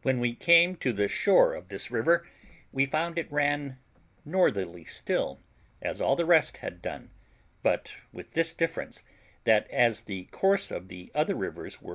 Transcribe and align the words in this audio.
When 0.00 0.20
we 0.20 0.34
came 0.34 0.76
to 0.76 0.90
the 0.94 1.06
shore 1.06 1.52
of 1.52 1.68
this 1.68 1.90
river, 1.90 2.26
we 2.72 2.86
found 2.86 3.18
it 3.18 3.30
ran 3.30 3.78
northerly 4.24 4.86
still, 4.86 5.38
as 5.82 6.00
all 6.00 6.16
the 6.16 6.24
rest 6.24 6.56
had 6.56 6.80
done, 6.80 7.10
but 7.62 7.92
with 8.10 8.32
this 8.32 8.54
difference, 8.54 9.02
that 9.44 9.70
as 9.70 10.00
the 10.08 10.24
course 10.30 10.70
of 10.70 10.88
the 10.88 11.12
other 11.14 11.34
rivers 11.34 11.82
were 11.82 11.92